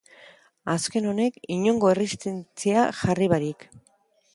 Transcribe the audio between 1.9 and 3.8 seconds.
erresistentzia jarri barik.